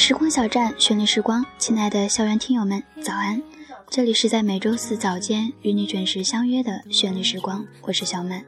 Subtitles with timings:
[0.00, 3.42] 时光小站，绚丽时光，亲爱的校园听友们，早安！
[3.90, 8.40] 这里是在每周四早间与你准时相约的绚丽时光，我是小满。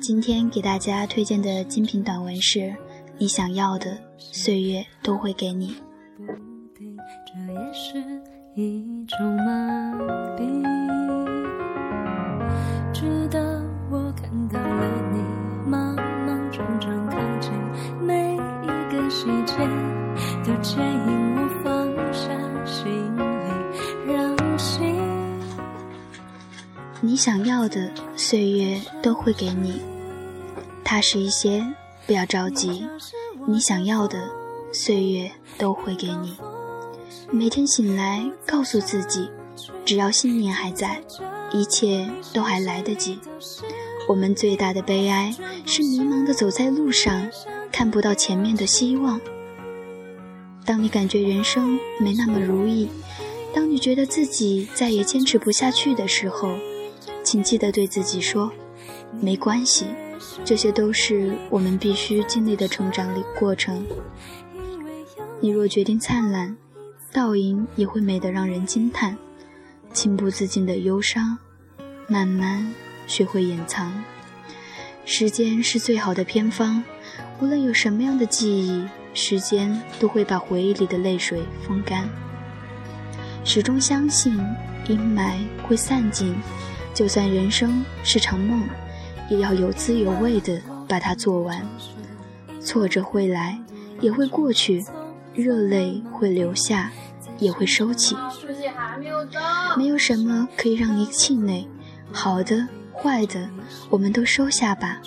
[0.00, 2.72] 今天给大家推荐的精品短文是：
[3.18, 5.74] 你想要的岁月都会给你。
[6.20, 7.98] 这也是
[8.54, 9.92] 一种麻
[10.38, 10.62] 痹，
[12.94, 13.40] 直到
[13.90, 15.18] 我看到了你，
[15.68, 17.52] 莽莽撞撞靠近，
[18.00, 19.56] 每一个细节
[20.46, 22.30] 都牵引我放下
[22.64, 24.94] 行李，让心。
[27.00, 29.80] 你想要的岁月都会给你，
[30.84, 31.66] 踏实一些，
[32.06, 32.86] 不要着急。
[33.44, 34.30] 你想要的
[34.72, 35.28] 岁月
[35.58, 36.36] 都会给你。
[37.32, 39.28] 每天醒来，告诉自己，
[39.84, 41.02] 只要信念还在，
[41.52, 43.18] 一切都还来得及。
[44.08, 47.28] 我们最大的悲哀是迷茫的走在路上，
[47.72, 49.20] 看不到前面的希望。
[50.66, 52.88] 当你感觉人生没那么如意，
[53.54, 56.58] 当你觉得自己再也坚持不下去的时候，
[57.22, 58.52] 请记得对自己说
[59.22, 59.86] ：“没关系，
[60.44, 63.86] 这些都是我们必须经历的成长里过程。”
[65.40, 66.56] 你若决定灿烂，
[67.12, 69.16] 倒影也会美得让人惊叹。
[69.92, 71.38] 情不自禁的忧伤，
[72.08, 72.74] 慢慢
[73.06, 74.02] 学会掩藏。
[75.04, 76.82] 时间是最好的偏方，
[77.40, 78.84] 无论有什么样的记忆，
[79.16, 82.06] 时间都会把回忆里的泪水风干。
[83.44, 84.38] 始终相信
[84.86, 86.36] 阴霾会散尽。
[86.92, 88.62] 就算人生是场梦，
[89.28, 91.66] 也要有滋有味的把它做完。
[92.60, 93.58] 挫折会来，
[94.00, 94.82] 也会过去；
[95.34, 96.90] 热泪会流下，
[97.38, 98.16] 也会收起。
[99.76, 101.68] 没有什么可以让你气馁，
[102.12, 103.46] 好的、坏的，
[103.90, 104.98] 我们都收下吧，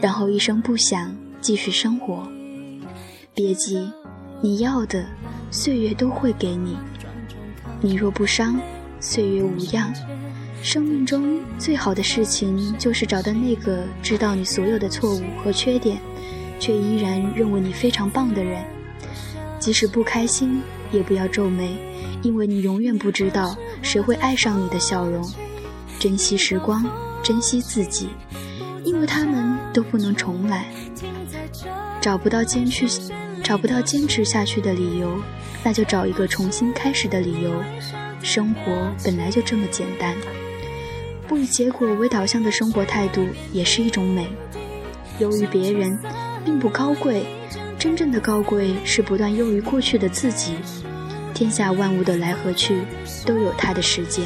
[0.00, 2.26] 然后一声不响继续生活。
[3.34, 3.90] 别急，
[4.42, 5.06] 你要的
[5.50, 6.76] 岁月都会给你。
[7.80, 8.60] 你若不伤，
[9.00, 9.90] 岁月无恙。
[10.62, 15.98] 生命中最好的事情，就是找到那个知道你所有的错误和缺点，
[16.60, 18.62] 却依然认为你非常棒的人。
[19.58, 20.60] 即使不开心，
[20.92, 21.74] 也不要皱眉，
[22.20, 25.26] 因为你永远不知道谁会爱上你的笑容。
[25.98, 26.84] 珍惜时光，
[27.22, 28.10] 珍惜自己，
[28.84, 29.41] 因为他们
[29.72, 30.66] 都不能重来。
[32.00, 32.86] 找不到坚持，
[33.42, 35.20] 找不到坚持下去的理由，
[35.62, 37.52] 那就找一个重新开始的理由。
[38.22, 40.14] 生活本来就这么简单。
[41.26, 44.28] 不以结果为导向的生活态度也是一种美。
[45.18, 45.98] 优于别人，
[46.44, 47.24] 并不高贵。
[47.78, 50.54] 真正的高贵是不断优于过去的自己。
[51.34, 52.82] 天下万物的来和去，
[53.24, 54.24] 都有它的时间。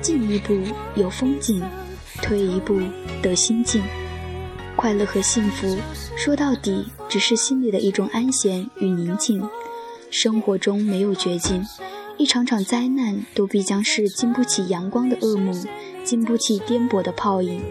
[0.00, 0.58] 进一步
[0.94, 1.62] 有风景，
[2.22, 2.80] 退一步
[3.22, 3.82] 得心境。
[4.76, 5.76] 快乐和幸福，
[6.16, 9.42] 说到底只是心里的一种安闲与宁静。
[10.10, 11.64] 生活中没有绝境。
[12.18, 15.66] 一场场灾难都必将是经不起阳光的噩梦，
[16.02, 17.62] 经不起颠簸的泡影。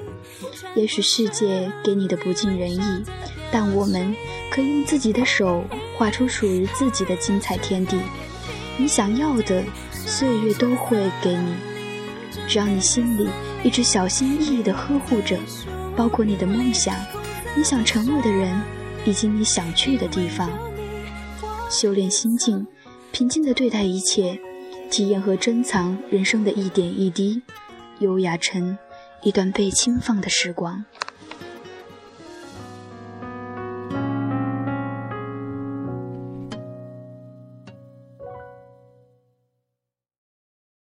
[0.76, 3.04] 也许世界给你的不尽人意，
[3.52, 4.16] 但我们
[4.52, 5.64] 可以用自己的手
[5.98, 7.98] 画出属于自己的精彩天地。
[8.78, 11.56] 你想要的岁月都会给你，
[12.48, 13.28] 只要你心里
[13.66, 15.40] 一直小心翼翼地呵护着，
[15.98, 16.96] 包括你的梦想、
[17.58, 18.62] 你想成为的人，
[19.06, 20.48] 以及你想去的地方。
[21.72, 22.66] 修炼心境。
[23.12, 24.38] 平静地对待一切，
[24.92, 27.42] 体验和珍藏人生的一点一滴，
[28.00, 28.78] 优雅成
[29.24, 30.84] 一段被轻放的时光。